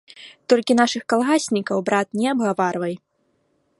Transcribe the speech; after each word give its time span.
Толькі 0.53 0.75
нашых 0.79 1.03
калгаснікаў, 1.13 1.77
брат, 1.91 2.07
не 2.23 2.27
абгаварвай. 2.33 2.95